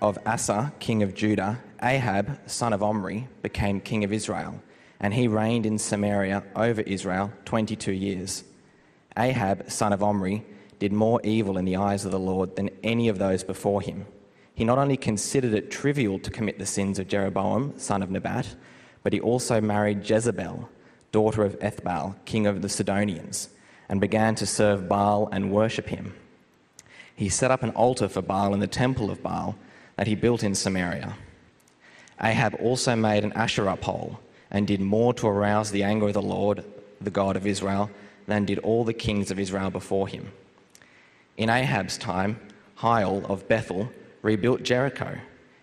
[0.00, 4.60] of Asa, king of Judah, Ahab, son of Omri, became king of Israel,
[5.00, 8.44] and he reigned in Samaria over Israel 22 years.
[9.16, 10.44] Ahab, son of Omri,
[10.78, 14.06] did more evil in the eyes of the Lord than any of those before him.
[14.54, 18.56] He not only considered it trivial to commit the sins of Jeroboam, son of Nebat,
[19.02, 20.68] but he also married Jezebel,
[21.12, 23.50] daughter of Ethbaal, king of the Sidonians,
[23.88, 26.14] and began to serve Baal and worship him.
[27.14, 29.56] He set up an altar for Baal in the temple of Baal
[29.96, 31.14] that he built in Samaria.
[32.22, 36.22] Ahab also made an Asherah pole and did more to arouse the anger of the
[36.22, 36.64] Lord,
[37.00, 37.90] the God of Israel,
[38.26, 40.32] than did all the kings of Israel before him.
[41.36, 42.40] In Ahab's time,
[42.80, 43.90] Hiel of Bethel
[44.22, 45.18] rebuilt Jericho.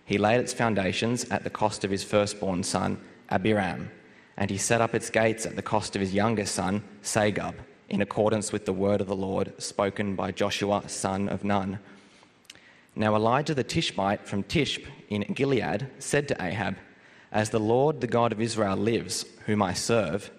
[0.05, 3.89] He laid its foundations at the cost of his firstborn son, Abiram,
[4.37, 7.55] and he set up its gates at the cost of his youngest son, Segub,
[7.89, 11.79] in accordance with the word of the Lord spoken by Joshua, son of Nun.
[12.95, 16.77] Now Elijah the Tishbite from Tishbe in Gilead said to Ahab,
[17.31, 20.29] As the Lord, the God of Israel, lives, whom I serve,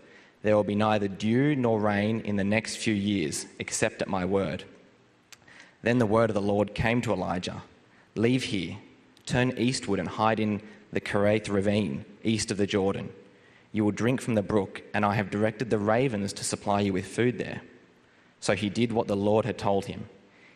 [0.43, 4.25] there will be neither dew nor rain in the next few years, except at my
[4.25, 4.65] word.
[5.83, 7.63] Then the word of the Lord came to Elijah
[8.15, 8.77] Leave here,
[9.27, 13.11] turn eastward, and hide in the Kerith ravine, east of the Jordan.
[13.73, 16.93] You will drink from the brook, and I have directed the ravens to supply you
[16.93, 17.63] with food there.
[18.39, 20.09] So he did what the Lord had told him.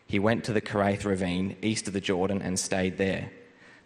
[0.09, 3.29] He went to the Kerith ravine, east of the Jordan, and stayed there.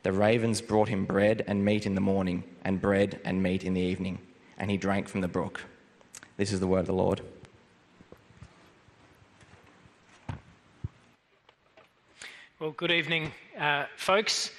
[0.03, 3.73] The ravens brought him bread and meat in the morning, and bread and meat in
[3.73, 4.19] the evening,
[4.57, 5.62] and he drank from the brook.
[6.38, 7.19] This is the word of the Lord.
[12.57, 14.51] Well, good evening, uh, folks.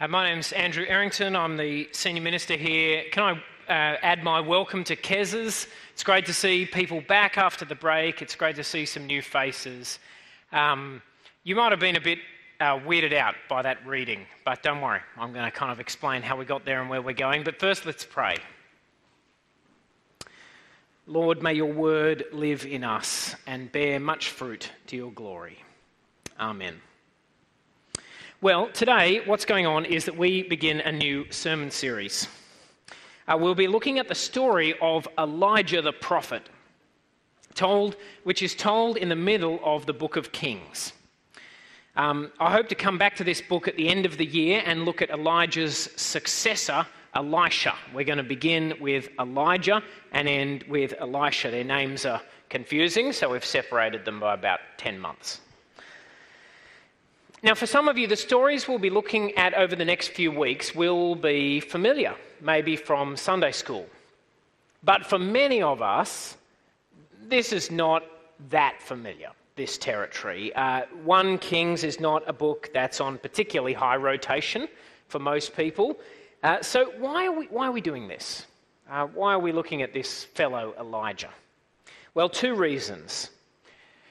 [0.00, 1.36] Uh, my name's Andrew Errington.
[1.36, 3.04] I'm the senior minister here.
[3.12, 3.32] Can I
[3.72, 5.68] uh, add my welcome to Kez's?
[5.92, 8.22] It's great to see people back after the break.
[8.22, 10.00] It's great to see some new faces.
[10.50, 11.00] Um,
[11.44, 12.20] you might have been a bit
[12.60, 15.00] uh, weirded out by that reading, but don't worry.
[15.18, 17.42] I'm going to kind of explain how we got there and where we're going.
[17.42, 18.36] But first, let's pray.
[21.08, 25.58] Lord, may your word live in us and bear much fruit to your glory.
[26.38, 26.80] Amen.
[28.40, 32.28] Well, today, what's going on is that we begin a new sermon series.
[33.26, 36.48] Uh, we'll be looking at the story of Elijah the prophet,
[37.56, 40.92] told, which is told in the middle of the book of Kings.
[41.94, 44.62] Um, I hope to come back to this book at the end of the year
[44.64, 47.74] and look at Elijah's successor, Elisha.
[47.94, 49.82] We're going to begin with Elijah
[50.12, 51.50] and end with Elisha.
[51.50, 55.42] Their names are confusing, so we've separated them by about 10 months.
[57.42, 60.30] Now, for some of you, the stories we'll be looking at over the next few
[60.30, 63.86] weeks will be familiar, maybe from Sunday school.
[64.82, 66.36] But for many of us,
[67.28, 68.04] this is not
[68.50, 70.54] that familiar, this territory.
[70.54, 74.68] Uh, 1 Kings is not a book that's on particularly high rotation
[75.08, 75.98] for most people.
[76.42, 78.46] Uh, so, why are, we, why are we doing this?
[78.90, 81.30] Uh, why are we looking at this fellow Elijah?
[82.14, 83.30] Well, two reasons.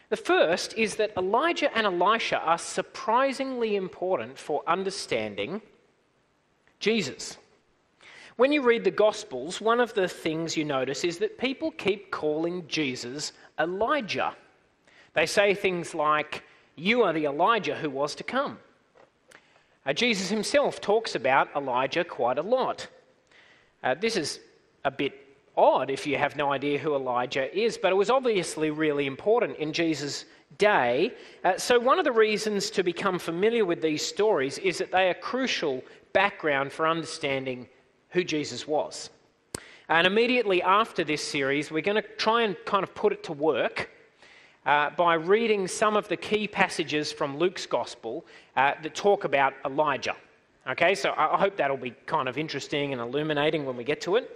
[0.10, 5.62] The first is that Elijah and Elisha are surprisingly important for understanding
[6.80, 7.38] Jesus.
[8.38, 12.12] When you read the Gospels, one of the things you notice is that people keep
[12.12, 14.36] calling Jesus Elijah.
[15.14, 16.44] They say things like,
[16.76, 18.58] You are the Elijah who was to come.
[19.86, 22.88] Uh, Jesus himself talks about Elijah quite a lot.
[23.84, 24.40] Uh, this is
[24.86, 25.14] a bit
[25.58, 29.58] odd if you have no idea who Elijah is, but it was obviously really important
[29.58, 30.26] in Jesus'
[30.58, 31.14] day.
[31.44, 35.10] Uh, so, one of the reasons to become familiar with these stories is that they
[35.10, 35.84] are crucial
[36.14, 37.68] background for understanding
[38.10, 39.10] who Jesus was.
[39.90, 43.34] And immediately after this series, we're going to try and kind of put it to
[43.34, 43.90] work.
[44.66, 48.24] Uh, by reading some of the key passages from Luke's gospel
[48.56, 50.16] uh, that talk about Elijah.
[50.68, 54.18] Okay, so I hope that'll be kind of interesting and illuminating when we get to
[54.18, 54.30] it.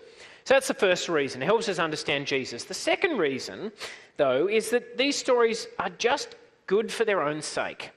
[0.43, 1.43] So that's the first reason.
[1.43, 2.63] It helps us understand Jesus.
[2.63, 3.71] The second reason,
[4.17, 6.35] though, is that these stories are just
[6.65, 7.91] good for their own sake.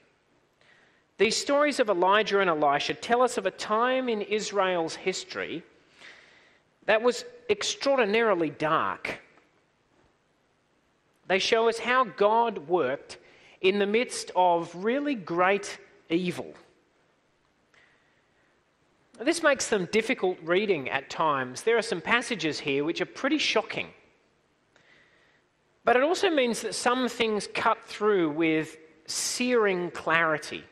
[1.17, 5.63] These stories of Elijah and Elisha tell us of a time in Israel's history
[6.85, 9.19] that was extraordinarily dark.
[11.29, 13.19] They show us how God worked
[13.61, 15.79] in the midst of really great
[16.09, 16.55] evil.
[19.21, 21.63] This makes them difficult reading at times.
[21.63, 23.89] There are some passages here which are pretty shocking.
[25.85, 28.77] But it also means that some things cut through with
[29.07, 30.65] searing clarity.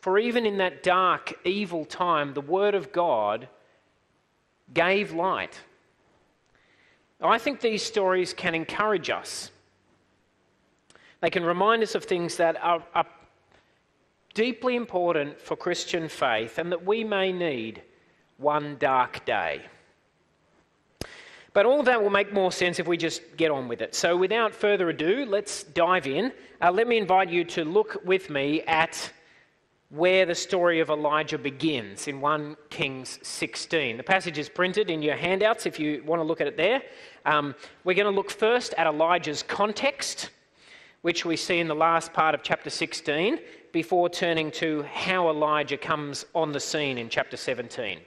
[0.00, 3.48] For even in that dark, evil time, the Word of God
[4.72, 5.60] gave light.
[7.20, 9.50] I think these stories can encourage us.
[11.20, 13.06] They can remind us of things that are, are
[14.34, 17.82] deeply important for Christian faith and that we may need
[18.36, 19.62] one dark day.
[21.52, 23.96] But all of that will make more sense if we just get on with it.
[23.96, 26.32] So, without further ado, let's dive in.
[26.62, 29.10] Uh, let me invite you to look with me at
[29.90, 33.96] where the story of Elijah begins in 1 Kings 16.
[33.96, 36.82] The passage is printed in your handouts if you want to look at it there.
[37.24, 37.54] Um,
[37.84, 40.30] we're going to look first at Elijah's context,
[41.00, 43.38] which we see in the last part of chapter 16,
[43.72, 48.00] before turning to how Elijah comes on the scene in chapter 17.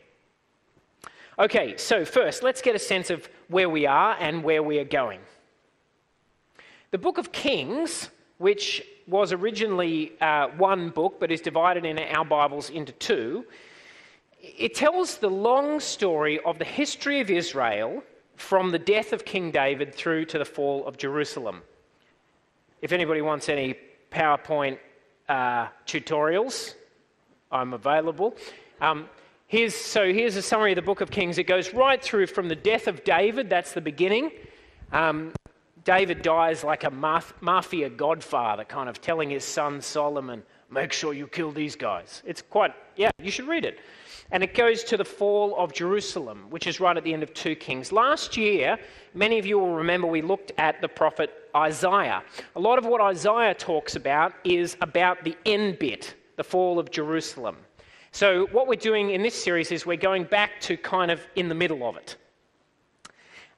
[1.39, 4.85] Okay, so first, let's get a sense of where we are and where we are
[4.85, 5.19] going.
[6.91, 8.09] The book of Kings,
[8.41, 13.45] which was originally uh, one book but is divided in our Bibles into two,
[14.41, 18.01] it tells the long story of the history of Israel
[18.35, 21.61] from the death of King David through to the fall of Jerusalem.
[22.81, 23.75] If anybody wants any
[24.11, 24.79] PowerPoint
[25.29, 26.73] uh, tutorials,
[27.51, 28.35] I'm available.
[28.81, 29.07] Um,
[29.47, 31.37] Here's, so here's a summary of the book of Kings.
[31.37, 34.31] It goes right through from the death of David, that's the beginning.
[34.93, 35.33] Um,
[35.83, 36.91] David dies like a
[37.41, 42.21] mafia godfather, kind of telling his son Solomon, make sure you kill these guys.
[42.25, 43.79] It's quite, yeah, you should read it.
[44.31, 47.33] And it goes to the fall of Jerusalem, which is right at the end of
[47.33, 47.91] 2 Kings.
[47.91, 48.77] Last year,
[49.13, 52.23] many of you will remember we looked at the prophet Isaiah.
[52.55, 56.91] A lot of what Isaiah talks about is about the end bit, the fall of
[56.91, 57.57] Jerusalem.
[58.13, 61.49] So, what we're doing in this series is we're going back to kind of in
[61.49, 62.17] the middle of it.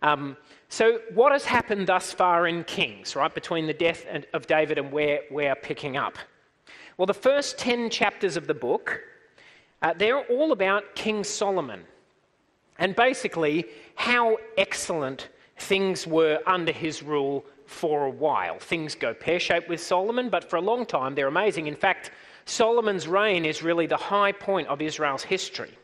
[0.02, 0.38] Um,
[0.74, 4.92] so, what has happened thus far in Kings, right, between the death of David and
[4.92, 6.18] where we're picking up?
[6.98, 9.00] Well, the first 10 chapters of the book,
[9.84, 11.84] uh, they're all about King Solomon
[12.80, 15.30] and basically how excellent
[15.60, 18.58] things were under his rule for a while.
[18.58, 21.68] Things go pear shaped with Solomon, but for a long time they're amazing.
[21.68, 22.10] In fact,
[22.46, 25.78] Solomon's reign is really the high point of Israel's history.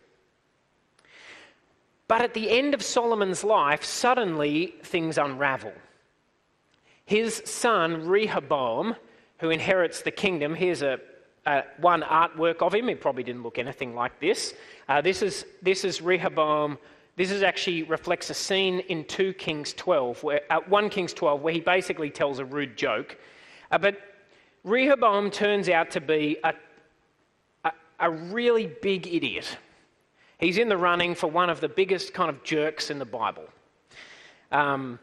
[2.09, 5.73] But at the end of Solomon's life, suddenly things unravel.
[7.06, 8.95] His son, Rehoboam,
[9.38, 11.00] who inherits the kingdom, here's a,
[11.45, 12.88] a one artwork of him.
[12.88, 14.56] He probably didn't look anything like this.
[14.88, 16.79] Uh, this, is, this is Rehoboam.
[17.15, 21.41] This is actually reflects a scene in 2 Kings 12, where, uh, 1 Kings 12,
[21.41, 23.19] where he basically tells a rude joke.
[23.71, 23.97] Uh, but
[24.63, 26.53] Rehoboam turns out to be a,
[27.65, 29.57] a, a, really big idiot.
[30.39, 33.44] He's in the running for one of the biggest kind of jerks in the Bible.
[34.51, 35.00] Um,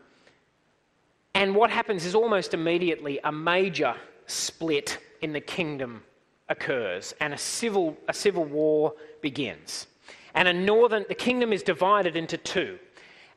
[1.34, 3.94] and what happens is almost immediately a major
[4.26, 6.02] split in the kingdom
[6.48, 9.86] occurs and a civil, a civil war begins.
[10.34, 12.78] And a northern, the kingdom is divided into two.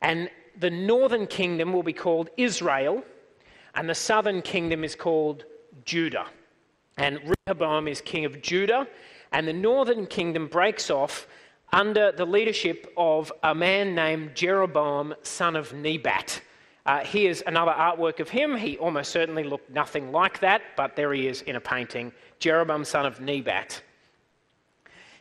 [0.00, 3.02] And the northern kingdom will be called Israel,
[3.74, 5.44] and the southern kingdom is called
[5.84, 6.26] Judah.
[6.96, 8.86] And Rehoboam is king of Judah,
[9.32, 11.26] and the northern kingdom breaks off
[11.72, 16.40] under the leadership of a man named Jeroboam, son of Nebat.
[16.86, 18.56] Uh, here's another artwork of him.
[18.56, 22.84] He almost certainly looked nothing like that, but there he is in a painting Jeroboam,
[22.84, 23.82] son of Nebat.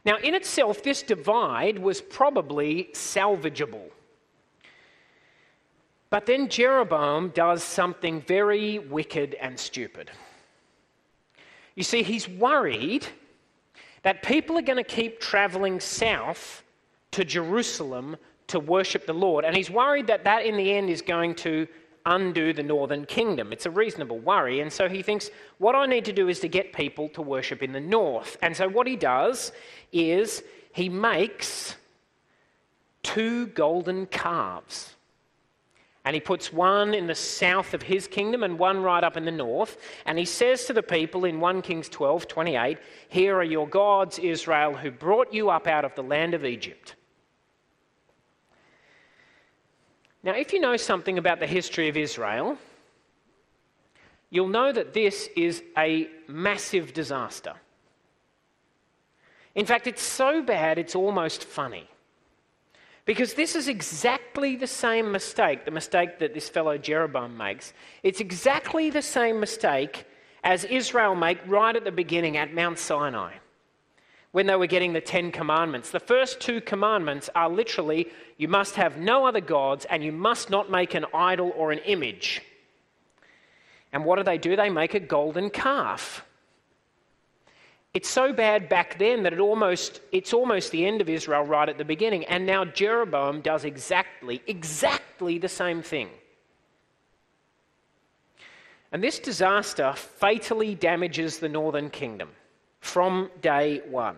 [0.06, 3.90] Now, in itself, this divide was probably salvageable.
[6.10, 10.10] But then Jeroboam does something very wicked and stupid.
[11.76, 13.06] You see, he's worried
[14.04, 16.64] that people are going to keep traveling south
[17.12, 19.46] to Jerusalem to worship the Lord.
[19.46, 21.68] And he's worried that that in the end is going to
[22.06, 23.52] undo the northern kingdom.
[23.52, 24.62] It's a reasonable worry.
[24.62, 27.62] And so he thinks, what I need to do is to get people to worship
[27.62, 28.38] in the north.
[28.42, 29.52] And so what he does
[29.92, 31.76] is he makes
[33.04, 34.96] two golden calves.
[36.10, 39.26] And he puts one in the south of his kingdom and one right up in
[39.26, 39.78] the north.
[40.08, 44.18] And he says to the people in 1 Kings 12 28, Here are your gods,
[44.18, 46.96] Israel, who brought you up out of the land of Egypt.
[50.24, 52.58] Now, if you know something about the history of Israel,
[54.32, 57.54] you'll know that this is a massive disaster.
[59.54, 61.88] In fact, it's so bad it's almost funny.
[63.10, 67.74] Because this is exactly the same mistake, the mistake that this fellow Jeroboam makes.
[68.04, 70.06] It's exactly the same mistake
[70.44, 73.34] as Israel make right at the beginning at Mount Sinai.
[74.32, 75.90] when they were getting the Ten Commandments.
[75.90, 80.52] The first two commandments are literally you must have no other gods and you must
[80.52, 82.44] not make an idol or an image.
[83.92, 84.56] And what do they do?
[84.56, 86.24] They make a golden calf.
[87.94, 91.68] It's so bad back then that it almost, it's almost the end of Israel right
[91.68, 92.24] at the beginning.
[92.26, 96.10] And now Jeroboam does exactly, exactly the same thing.
[98.92, 102.30] And this disaster fatally damages the northern kingdom
[102.80, 104.18] from day one.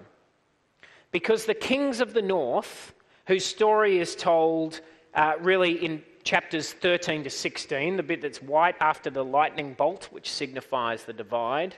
[1.12, 2.94] Because the kings of the north,
[3.28, 4.82] whose story is told
[5.14, 10.08] uh, really in chapters 13 to 16, the bit that's white after the lightning bolt,
[10.12, 11.76] which signifies the divide,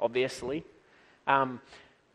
[0.00, 0.64] obviously.
[1.26, 1.60] Um,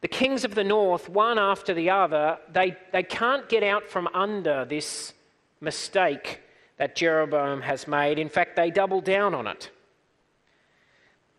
[0.02, 4.08] the kings of the north, one after the other, they, they can't get out from
[4.14, 5.14] under this
[5.60, 6.42] mistake
[6.78, 8.20] that Jeroboam has made.
[8.20, 9.72] In fact, they double down on it.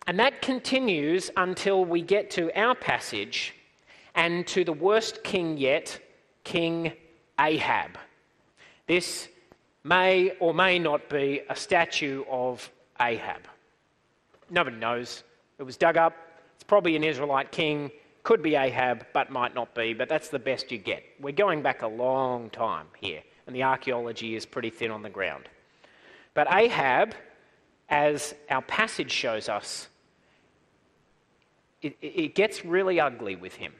[0.06, 3.54] And that continues until we get to our passage
[4.14, 6.00] and to the worst king yet,
[6.44, 6.92] King
[7.38, 7.98] Ahab.
[8.86, 9.28] This
[9.84, 12.70] may or may not be a statue of
[13.00, 13.42] Ahab.
[14.50, 15.22] Nobody knows.
[15.58, 16.14] It was dug up.
[16.68, 17.90] Probably an Israelite king.
[18.22, 19.94] Could be Ahab, but might not be.
[19.94, 21.02] But that's the best you get.
[21.18, 25.10] We're going back a long time here, and the archaeology is pretty thin on the
[25.10, 25.48] ground.
[26.34, 27.14] But Ahab,
[27.88, 29.88] as our passage shows us,
[31.82, 33.72] it, it gets really ugly with him.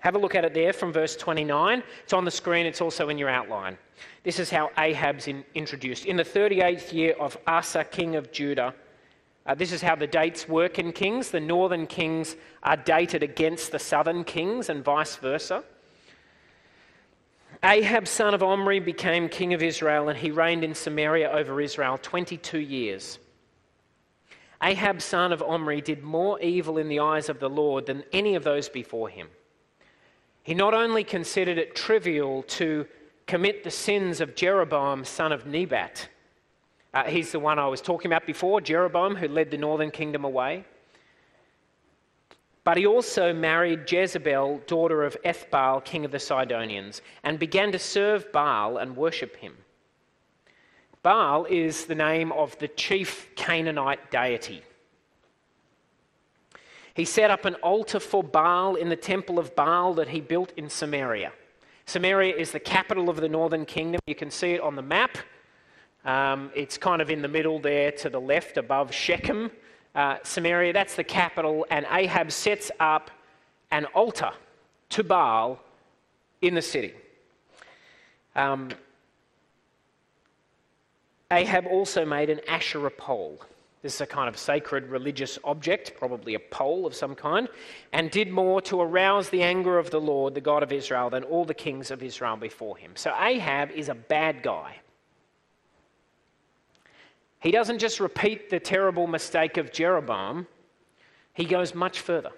[0.00, 1.82] Have a look at it there from verse 29.
[2.02, 3.76] It's on the screen, it's also in your outline.
[4.24, 6.06] This is how Ahab's in, introduced.
[6.06, 8.74] In the 38th year of Asa, king of Judah,
[9.46, 11.30] uh, this is how the dates work in kings.
[11.30, 15.64] The northern kings are dated against the southern kings and vice versa.
[17.62, 21.98] Ahab, son of Omri, became king of Israel and he reigned in Samaria over Israel
[21.98, 23.18] 22 years.
[24.62, 28.34] Ahab, son of Omri, did more evil in the eyes of the Lord than any
[28.34, 29.28] of those before him.
[30.42, 32.86] He not only considered it trivial to
[33.26, 36.08] commit the sins of Jeroboam, son of Nebat,
[36.92, 40.24] uh, he's the one I was talking about before, Jeroboam, who led the northern kingdom
[40.24, 40.64] away.
[42.64, 47.78] But he also married Jezebel, daughter of Ethbaal, king of the Sidonians, and began to
[47.78, 49.56] serve Baal and worship him.
[51.02, 54.62] Baal is the name of the chief Canaanite deity.
[56.92, 60.52] He set up an altar for Baal in the temple of Baal that he built
[60.56, 61.32] in Samaria.
[61.86, 64.00] Samaria is the capital of the northern kingdom.
[64.06, 65.16] You can see it on the map.
[66.04, 69.50] Um, it's kind of in the middle there to the left above Shechem.
[69.94, 73.10] Uh, Samaria, that's the capital, and Ahab sets up
[73.70, 74.30] an altar
[74.90, 75.60] to Baal
[76.40, 76.94] in the city.
[78.36, 78.70] Um,
[81.32, 83.40] Ahab also made an Asherah pole.
[83.82, 87.48] This is a kind of sacred religious object, probably a pole of some kind,
[87.92, 91.24] and did more to arouse the anger of the Lord, the God of Israel, than
[91.24, 92.92] all the kings of Israel before him.
[92.94, 94.76] So Ahab is a bad guy.
[97.40, 100.46] He doesn't just repeat the terrible mistake of Jeroboam,
[101.32, 102.32] he goes much further.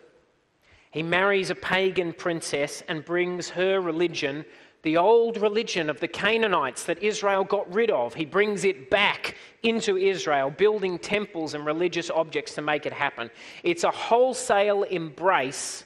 [0.90, 4.44] He marries a pagan princess and brings her religion
[4.82, 8.14] the old religion of the Canaanites that Israel got rid of.
[8.14, 13.30] He brings it back into Israel, building temples and religious objects to make it happen.
[13.62, 15.85] It's a wholesale embrace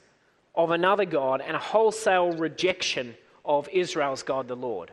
[0.54, 4.92] of another God and a wholesale rejection of Israel's God, the Lord.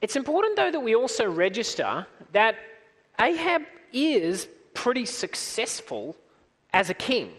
[0.00, 2.56] It's important, though, that we also register that
[3.20, 3.62] Ahab
[3.92, 6.16] is pretty successful
[6.72, 7.32] as a king.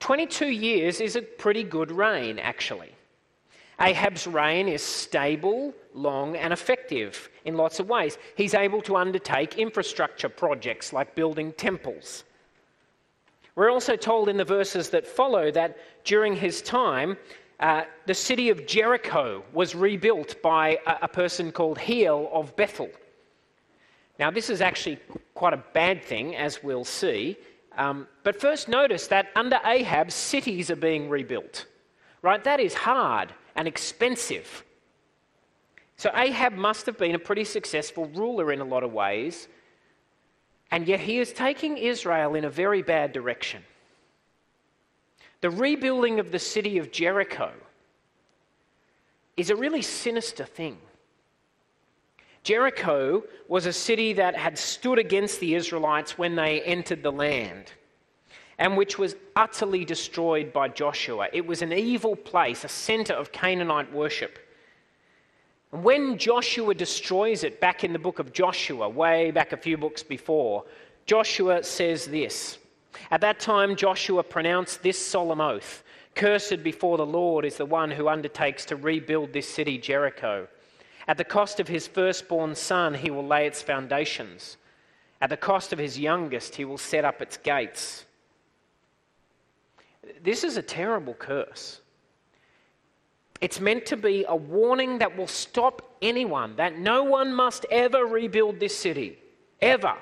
[0.00, 2.92] 22 years is a pretty good reign, actually.
[3.80, 8.18] Ahab's reign is stable, long, and effective in lots of ways.
[8.36, 12.24] He's able to undertake infrastructure projects like building temples.
[13.54, 17.16] We're also told in the verses that follow that during his time,
[17.60, 22.90] uh, the city of Jericho was rebuilt by a, a person called Hiel of Bethel.
[24.18, 24.98] Now, this is actually
[25.34, 27.36] quite a bad thing, as we'll see.
[27.76, 31.66] Um, but first, notice that under Ahab, cities are being rebuilt.
[32.22, 32.42] Right?
[32.42, 34.64] That is hard and expensive.
[35.96, 39.48] So Ahab must have been a pretty successful ruler in a lot of ways,
[40.70, 43.62] and yet he is taking Israel in a very bad direction.
[45.40, 47.52] The rebuilding of the city of Jericho
[49.36, 50.78] is a really sinister thing.
[52.42, 57.72] Jericho was a city that had stood against the Israelites when they entered the land
[58.58, 61.28] and which was utterly destroyed by Joshua.
[61.32, 64.38] It was an evil place, a center of Canaanite worship.
[65.72, 69.76] And when Joshua destroys it back in the book of Joshua, way back a few
[69.76, 70.64] books before,
[71.06, 72.58] Joshua says this
[73.10, 75.84] At that time, Joshua pronounced this solemn oath
[76.18, 80.48] Cursed before the Lord is the one who undertakes to rebuild this city, Jericho.
[81.06, 84.56] At the cost of his firstborn son, he will lay its foundations.
[85.20, 88.04] At the cost of his youngest, he will set up its gates.
[90.20, 91.80] This is a terrible curse.
[93.40, 98.04] It's meant to be a warning that will stop anyone, that no one must ever
[98.04, 99.18] rebuild this city.
[99.60, 99.94] Ever.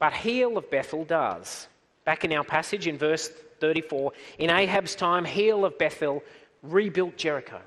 [0.00, 1.68] But Hiel of Bethel does.
[2.04, 3.30] Back in our passage in verse
[3.60, 6.24] 34, in Ahab's time, Hiel of Bethel
[6.62, 7.60] rebuilt Jericho.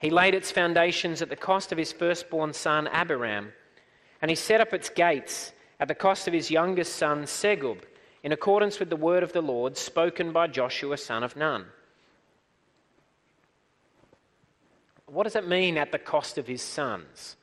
[0.00, 3.52] He laid its foundations at the cost of his firstborn son Abiram,
[4.20, 7.78] and he set up its gates at the cost of his youngest son Segub,
[8.22, 11.66] in accordance with the word of the Lord spoken by Joshua son of Nun.
[15.06, 17.36] What does it mean at the cost of his sons?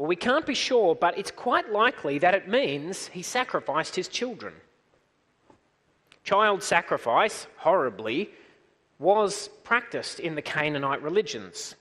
[0.00, 4.08] Well, we can't be sure, but it's quite likely that it means he sacrificed his
[4.08, 4.54] children.
[6.24, 8.30] Child sacrifice, horribly,
[8.98, 11.74] was practiced in the Canaanite religions.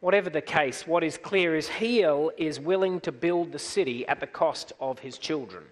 [0.00, 4.18] Whatever the case, what is clear is Hiel is willing to build the city at
[4.18, 5.64] the cost of his children.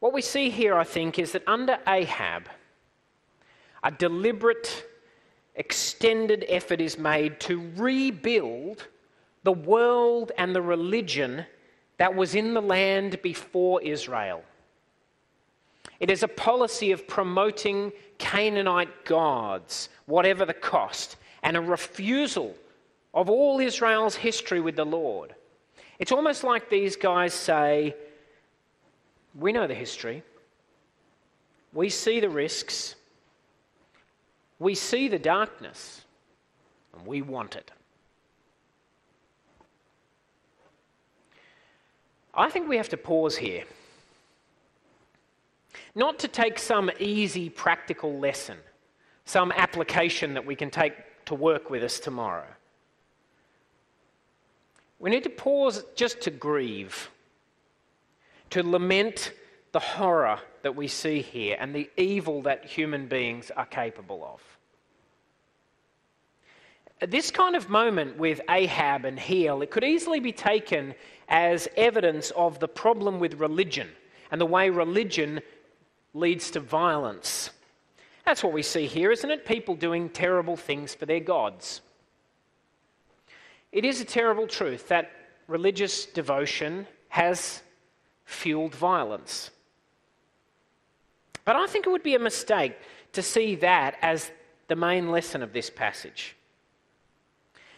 [0.00, 2.48] What we see here, I think, is that under Ahab,
[3.84, 4.86] a deliberate
[5.54, 8.86] extended effort is made to rebuild
[9.44, 11.44] the world and the religion
[11.98, 14.42] that was in the land before Israel.
[16.00, 22.54] It is a policy of promoting Canaanite gods, whatever the cost, and a refusal
[23.14, 25.34] of all Israel's history with the Lord.
[25.98, 27.94] It's almost like these guys say,
[29.34, 30.22] We know the history,
[31.72, 32.96] we see the risks,
[34.58, 36.04] we see the darkness
[36.94, 37.70] and we want it.
[42.34, 43.64] I think we have to pause here.
[45.94, 48.56] Not to take some easy practical lesson,
[49.24, 50.94] some application that we can take
[51.26, 52.46] to work with us tomorrow.
[54.98, 57.10] We need to pause just to grieve,
[58.50, 59.32] to lament
[59.72, 64.51] the horror that we see here and the evil that human beings are capable of.
[67.08, 70.94] This kind of moment with Ahab and Hiel, it could easily be taken
[71.28, 73.88] as evidence of the problem with religion
[74.30, 75.40] and the way religion
[76.14, 77.50] leads to violence.
[78.24, 79.44] That's what we see here, isn't it?
[79.44, 81.80] People doing terrible things for their gods.
[83.72, 85.10] It is a terrible truth that
[85.48, 87.62] religious devotion has
[88.24, 89.50] fueled violence.
[91.44, 92.76] But I think it would be a mistake
[93.12, 94.30] to see that as
[94.68, 96.36] the main lesson of this passage.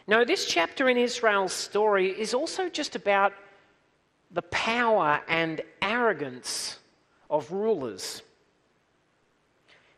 [0.06, 3.32] No, this chapter in Israel's story is also just about
[4.30, 6.78] the power and arrogance
[7.30, 8.22] of rulers.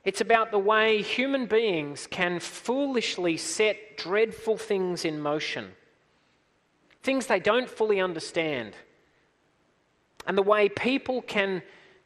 [0.04, 5.72] It's about the way human beings can foolishly set dreadful things in motion,
[7.02, 8.74] things they don't fully understand,
[10.24, 11.62] and the way people can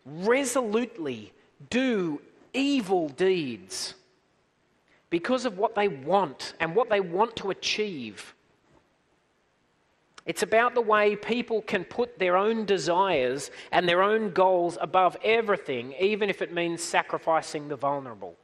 [0.07, 1.33] resolutely
[1.69, 2.23] do
[2.55, 3.95] evil deeds
[5.11, 8.35] because of what they want and what they want to achieve.
[10.25, 15.17] It's about the way people can put their own desires and their own goals above
[15.25, 18.37] everything, even if it means sacrificing the vulnerable.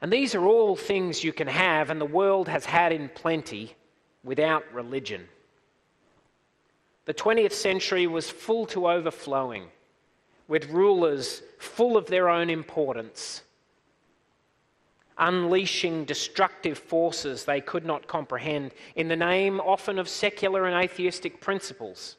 [0.00, 3.74] And these are all things you can have, and the world has had in plenty
[4.22, 5.26] without religion.
[7.06, 9.64] The 20th century was full to overflowing,
[10.46, 13.42] with rulers full of their own importance
[15.18, 21.40] unleashing destructive forces they could not comprehend in the name often of secular and atheistic
[21.40, 22.16] principles.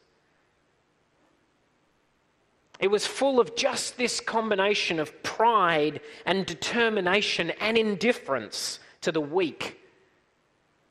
[2.79, 9.21] It was full of just this combination of pride and determination and indifference to the
[9.21, 9.79] weak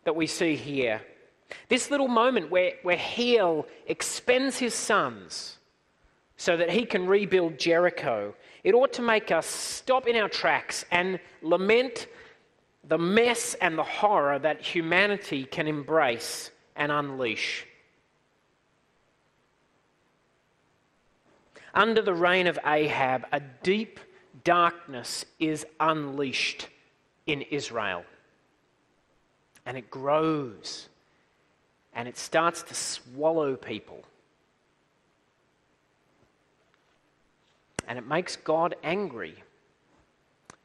[0.05, 1.01] that we see here.
[1.69, 5.59] This little moment where, where Hiel expends his sons
[6.37, 10.85] so that he can rebuild Jericho it ought to make us stop in our tracks
[10.91, 12.09] and lament
[12.85, 17.67] the mess and the horror that humanity can embrace and unleash.
[21.75, 24.01] Under the reign of Ahab, a deep
[24.43, 26.69] darkness is unleashed
[27.27, 28.05] in Israel.
[29.67, 30.89] And it grows
[31.93, 34.03] and it starts to swallow people.
[37.89, 39.35] And it makes God angry.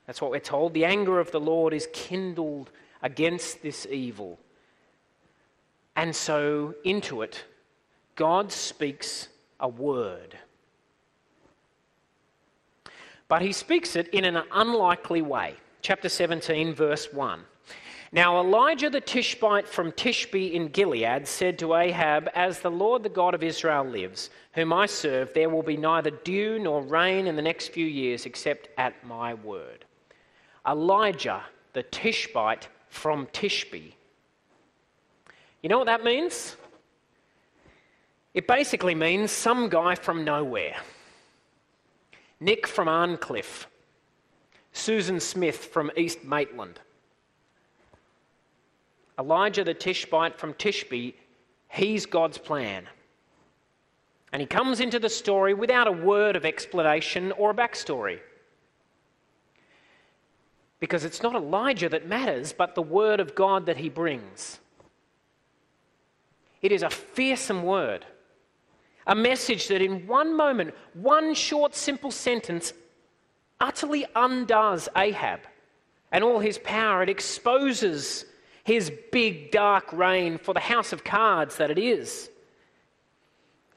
[0.05, 0.73] That's what we're told.
[0.73, 2.69] The anger of the Lord is kindled
[3.01, 4.39] against this evil,
[5.95, 7.43] And so, into it,
[8.15, 9.27] God speaks
[9.59, 10.37] a word.
[13.27, 15.55] But he speaks it in an unlikely way.
[15.81, 17.41] Chapter 17, verse 1.
[18.13, 23.09] Now Elijah the Tishbite from Tishbe in Gilead said to Ahab, As the Lord the
[23.09, 27.35] God of Israel lives, whom I serve, there will be neither dew nor rain in
[27.35, 29.85] the next few years except at my word.
[30.67, 31.41] Elijah
[31.73, 33.93] the Tishbite from Tishbe.
[35.63, 36.55] You know what that means?
[38.35, 40.75] It basically means some guy from nowhere.
[42.39, 43.65] Nick from Arncliffe.
[44.71, 46.79] Susan Smith from East Maitland.
[49.19, 51.13] Elijah the Tishbite from Tishbe,
[51.69, 52.87] he's God's plan.
[54.31, 58.19] And he comes into the story without a word of explanation or a backstory.
[60.79, 64.59] Because it's not Elijah that matters, but the word of God that he brings.
[66.63, 68.05] It is a fearsome word,
[69.05, 72.73] a message that in one moment, one short, simple sentence,
[73.59, 75.41] utterly undoes Ahab
[76.11, 77.03] and all his power.
[77.03, 78.25] It exposes
[78.63, 82.29] his big dark reign for the house of cards that it is.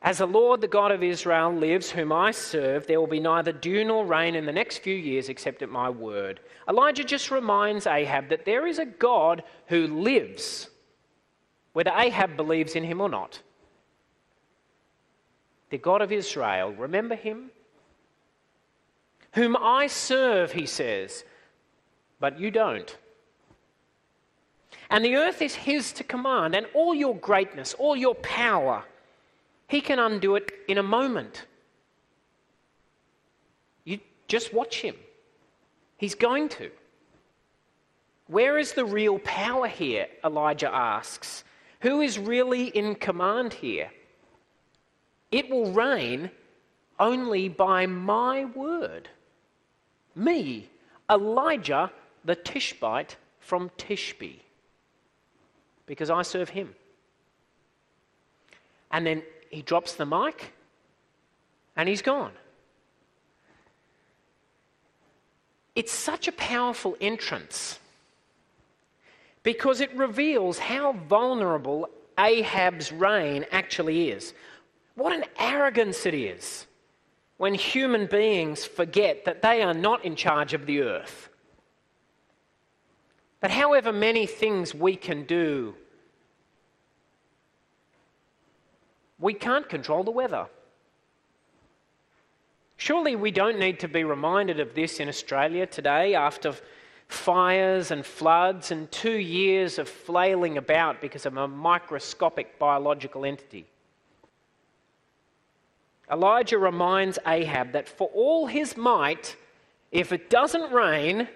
[0.02, 3.50] As the Lord, the God of Israel, lives, whom I serve, there will be neither
[3.50, 6.38] dew nor rain in the next few years except at my word.
[6.68, 10.70] Elijah just reminds Ahab that there is a God who lives,
[11.72, 13.42] whether Ahab believes in him or not.
[15.70, 17.50] The God of Israel, remember him?
[19.32, 21.24] Whom I serve, he says,
[22.20, 22.96] but you don't.
[24.90, 28.84] And the earth is His to command, and all your greatness, all your power,
[29.68, 31.46] He can undo it in a moment.
[33.84, 34.94] You just watch Him.
[35.96, 36.70] He's going to.
[38.28, 40.06] Where is the real power here?
[40.24, 41.44] Elijah asks.
[41.80, 43.90] Who is really in command here?
[45.30, 46.30] It will rain
[46.98, 49.08] only by my word.
[50.14, 50.68] Me,
[51.10, 51.90] Elijah
[52.24, 54.40] the Tishbite from Tishbe
[55.86, 56.74] because I serve him.
[58.90, 60.52] And then he drops the mic
[61.76, 62.32] and he's gone.
[65.74, 67.78] It's such a powerful entrance
[69.42, 74.32] because it reveals how vulnerable Ahab's reign actually is.
[74.94, 76.66] What an arrogance it is
[77.36, 81.28] when human beings forget that they are not in charge of the earth.
[83.40, 85.74] But however many things we can do,
[89.18, 90.46] we can't control the weather.
[92.76, 96.54] Surely we don't need to be reminded of this in Australia today after
[97.08, 103.66] fires and floods and two years of flailing about because of a microscopic biological entity.
[106.10, 109.36] Elijah reminds Ahab that for all his might,
[109.90, 111.28] if it doesn't rain,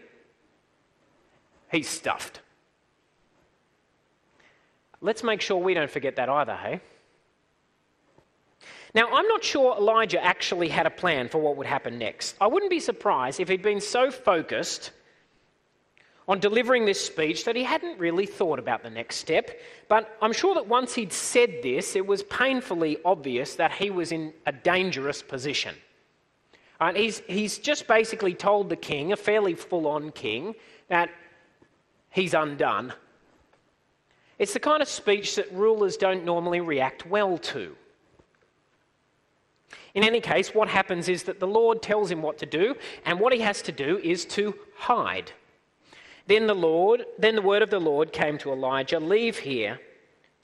[1.71, 2.41] he's stuffed.
[5.01, 6.81] Let's make sure we don't forget that either, hey?
[8.95, 12.37] Now, I'm not sure Elijah actually had a plan for what would happen next.
[12.41, 14.91] I wouldn't be surprised if he'd been so focused
[16.27, 19.61] on delivering this speech that he hadn't really thought about the next step.
[19.89, 24.13] But I'm sure that once he'd said this, it was painfully obvious that he was
[24.13, 25.75] in a dangerous position.
[26.81, 30.55] Right, he's, he's just basically told the king, a fairly full on king,
[30.89, 31.11] that
[32.11, 32.93] he's undone.
[34.39, 37.77] It's the kind of speech that rulers don't normally react well to.
[39.95, 43.19] In any case, what happens is that the Lord tells him what to do, and
[43.19, 45.33] what he has to do is to hide.
[46.27, 49.81] Then the Lord, then the word of the Lord came to Elijah, leave here,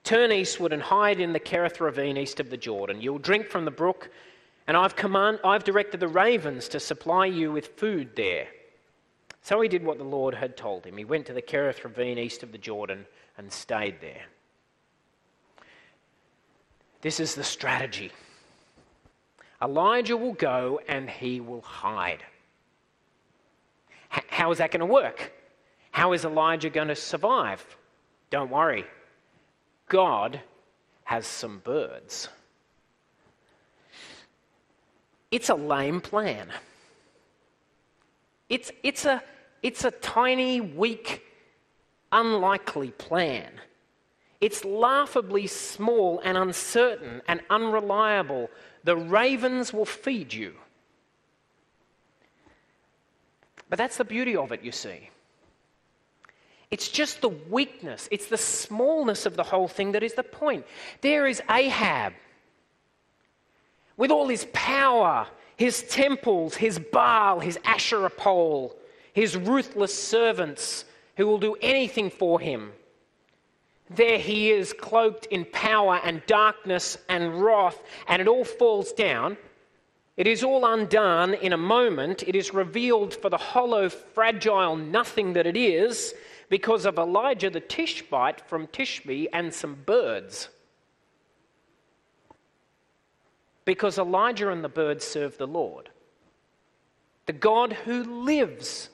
[0.03, 3.01] turn eastward and hide in the Kerith ravine east of the Jordan.
[3.01, 4.11] You'll drink from the brook,
[4.67, 8.49] and I've command, I've directed the ravens to supply you with food there.
[9.47, 10.97] So he did what the Lord had told him.
[10.97, 13.07] He went to the Kerith ravine east of the Jordan
[13.39, 14.25] and stayed there.
[17.01, 18.11] This is the strategy.
[19.63, 22.25] Elijah will go and he will hide.
[24.13, 25.33] H- how is that going to work?
[25.93, 27.65] How is Elijah going to survive?
[28.31, 28.85] Don't worry.
[29.89, 30.41] God
[31.05, 32.29] has some birds.
[35.31, 36.51] It's a lame plan.
[38.49, 39.23] It's, it's, a,
[39.67, 41.25] it's a tiny, weak,
[42.13, 43.51] unlikely plan.
[44.41, 48.49] It's laughably small and uncertain and unreliable.
[48.85, 50.55] The ravens will feed you.
[53.69, 55.11] But that's the beauty of it, you see.
[56.71, 60.65] It's just the weakness, it's the smallness of the whole thing that is the point.
[61.01, 62.13] There is Ahab
[63.97, 65.27] with all his power,
[65.57, 68.77] his temples, his Baal, his Asherah pole,
[69.17, 70.85] his ruthless servants
[71.17, 72.71] who will do anything for him.
[73.89, 79.39] There he is, cloaked in power and darkness and wrath, and it all falls down.
[80.19, 82.25] It is all undone in a moment.
[82.25, 86.13] It is revealed for the hollow, fragile nothing that it is
[86.51, 90.51] because of Elijah the Tishbite from Tishbe and some birds.
[93.65, 95.89] Because Elijah and the birds serve the Lord,
[97.25, 98.91] the God who lives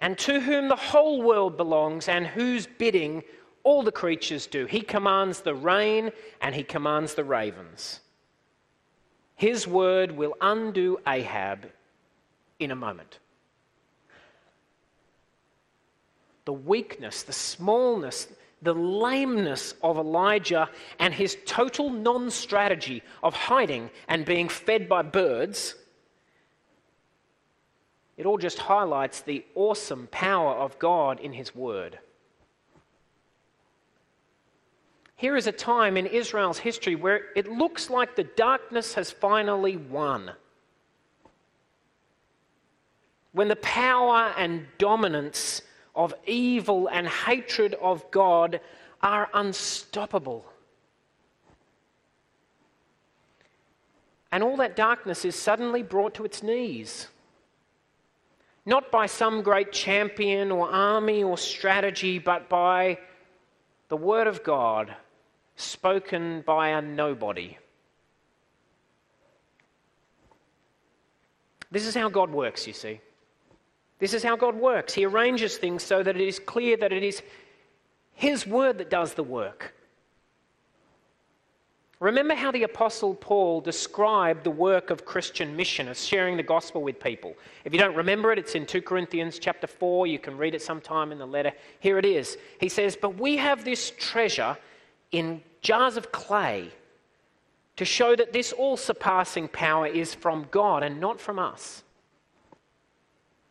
[0.00, 3.22] and to whom the whole world belongs, and whose bidding
[3.62, 4.66] all the creatures do.
[4.66, 8.00] He commands the rain and he commands the ravens.
[9.36, 11.70] His word will undo Ahab
[12.58, 13.18] in a moment.
[16.44, 18.28] The weakness, the smallness,
[18.62, 25.02] the lameness of Elijah and his total non strategy of hiding and being fed by
[25.02, 25.74] birds
[28.20, 31.98] it all just highlights the awesome power of God in His Word.
[35.16, 39.78] Here is a time in Israel's history where it looks like the darkness has finally
[39.78, 40.32] won.
[43.32, 45.62] When the power and dominance
[45.94, 48.60] of evil and hatred of God
[49.00, 50.44] are unstoppable.
[54.30, 57.08] And all that darkness is suddenly brought to its knees
[58.66, 62.98] not by some great champion or army or strategy, but by
[63.88, 64.94] the Word of God
[65.56, 67.56] spoken by a nobody.
[71.70, 73.00] This is how God works, you see.
[73.98, 74.94] This is how God works.
[74.94, 77.22] He arranges things so that it is clear that it is
[78.14, 79.74] His Word that does the work.
[82.00, 86.82] Remember how the Apostle Paul described the work of Christian mission as sharing the gospel
[86.82, 87.34] with people.
[87.66, 90.06] If you don't remember it, it's in 2 Corinthians chapter 4.
[90.06, 91.52] You can read it sometime in the letter.
[91.78, 92.38] Here it is.
[92.58, 94.56] He says, But we have this treasure
[95.12, 96.70] in jars of clay
[97.76, 101.82] to show that this all surpassing power is from God and not from us.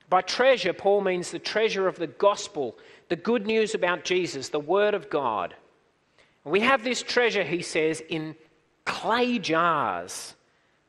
[0.09, 4.59] By treasure, Paul means the treasure of the gospel, the good news about Jesus, the
[4.59, 5.53] Word of God.
[6.43, 8.35] We have this treasure, he says, in
[8.85, 10.35] clay jars.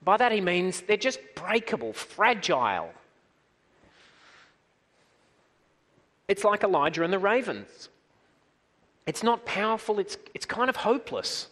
[0.02, 2.90] By that he means they're just breakable, fragile.
[6.28, 7.88] It's like Elijah and the ravens.
[9.06, 11.48] It's not powerful, it's, it's kind of hopeless.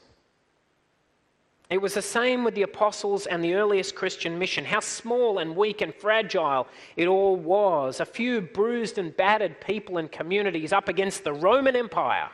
[1.70, 4.64] It was the same with the apostles and the earliest Christian mission.
[4.64, 8.00] How small and weak and fragile it all was.
[8.00, 12.30] A few bruised and battered people and communities up against the Roman Empire.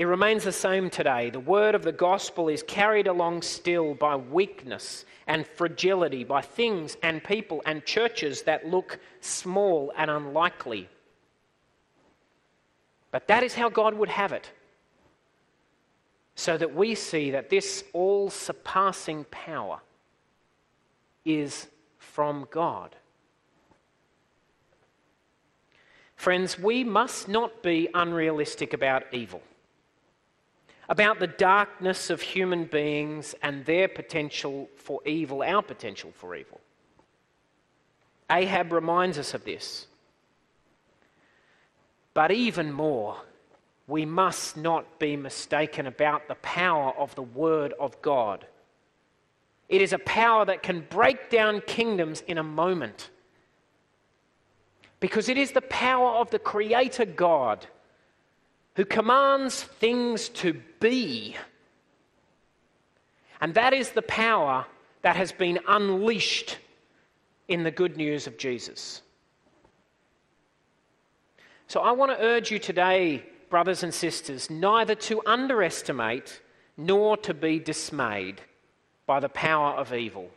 [0.00, 1.28] It remains the same today.
[1.28, 6.96] The word of the gospel is carried along still by weakness and fragility, by things
[7.02, 10.88] and people and churches that look small and unlikely.
[13.10, 14.50] But that is how God would have it.
[16.34, 19.80] So that we see that this all surpassing power
[21.26, 21.66] is
[21.98, 22.96] from God.
[26.16, 29.42] Friends, we must not be unrealistic about evil
[30.90, 36.60] about the darkness of human beings and their potential for evil, our potential for evil.
[38.28, 39.86] Ahab reminds us of this.
[42.12, 43.16] But even more,
[43.86, 48.44] we must not be mistaken about the power of the Word of God.
[49.68, 53.10] It is a power that can break down kingdoms in a moment.
[54.98, 57.68] Because it is the power of the Creator God
[58.76, 61.36] who commands things to be.
[63.40, 64.66] And that is the power
[65.02, 66.58] that has been unleashed
[67.48, 69.02] in the good news of Jesus.
[71.66, 76.40] So I want to urge you today, brothers and sisters, neither to underestimate
[76.76, 78.40] nor to be dismayed
[79.06, 80.30] by the power of evil.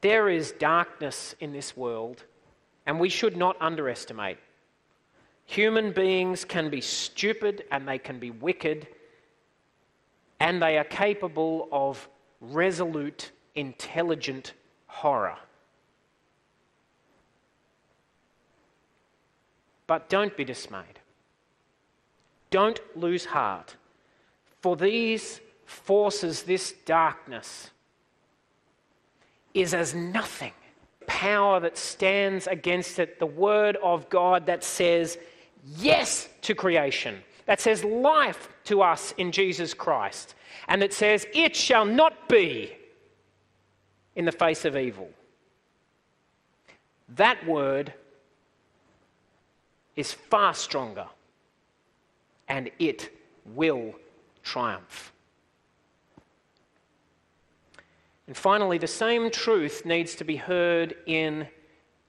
[0.00, 2.24] There is darkness in this world,
[2.86, 4.38] and we should not underestimate
[5.48, 8.86] Human beings can be stupid and they can be wicked,
[10.40, 12.06] and they are capable of
[12.42, 14.52] resolute, intelligent
[14.88, 15.38] horror.
[19.86, 21.00] But don't be dismayed.
[22.50, 23.74] Don't lose heart.
[24.60, 27.70] For these forces, this darkness,
[29.54, 30.52] is as nothing
[31.06, 35.16] power that stands against it, the Word of God that says
[35.64, 40.34] yes to creation, that says life to us in Jesus Christ,
[40.68, 42.72] and that says it shall not be
[44.16, 45.08] in the face of evil.
[47.10, 47.94] That word
[49.96, 51.06] is far stronger
[52.48, 53.10] and it
[53.54, 53.94] will
[54.42, 55.12] triumph.
[58.26, 61.48] And finally, the same truth needs to be heard in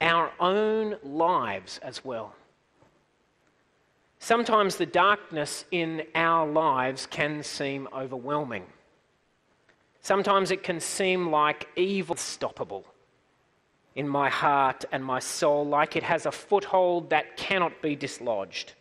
[0.00, 2.34] our own lives as well.
[4.20, 8.66] Sometimes the darkness in our lives can seem overwhelming.
[10.02, 12.84] Sometimes it can seem like evil stoppable
[13.96, 18.74] in my heart and my soul, like it has a foothold that cannot be dislodged.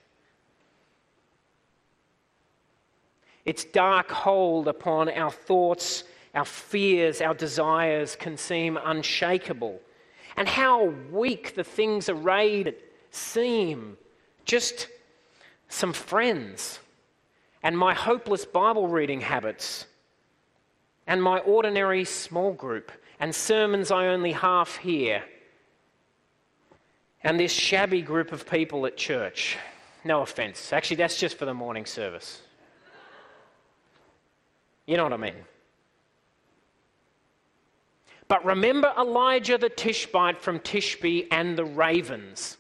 [3.46, 6.04] Its dark hold upon our thoughts
[6.36, 9.80] our fears, our desires can seem unshakable.
[10.38, 12.76] And how weak the things arrayed
[13.12, 13.98] seem.
[14.46, 14.88] Just
[15.70, 16.80] some friends,
[17.64, 19.86] and my hopeless Bible reading habits,
[21.08, 25.24] and my ordinary small group, and sermons I only half hear,
[27.24, 29.58] and this shabby group of people at church.
[30.04, 30.72] No offense.
[30.72, 32.42] Actually, that's just for the morning service.
[34.86, 35.36] You know what I mean?
[38.30, 42.58] But remember Elijah the Tishbite from Tishbe and the ravens.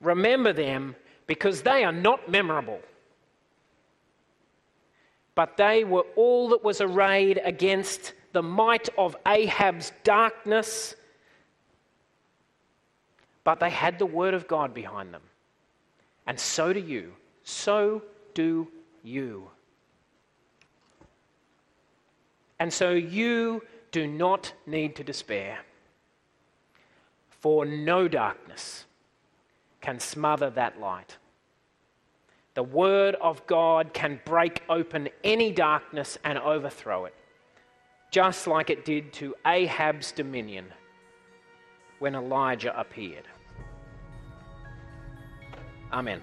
[0.00, 2.80] Remember them because they are not memorable.
[5.34, 10.94] But they were all that was arrayed against the might of Ahab's darkness.
[13.42, 15.22] But they had the word of God behind them.
[16.26, 17.12] And so do you.
[17.42, 18.68] So do
[19.02, 19.50] you.
[22.58, 25.58] And so you do not need to despair,
[27.28, 28.86] for no darkness
[29.84, 31.18] can smother that light.
[32.54, 37.14] The Word of God can break open any darkness and overthrow it,
[38.10, 40.72] just like it did to Ahab's dominion
[41.98, 43.24] when Elijah appeared.
[45.92, 46.22] Amen.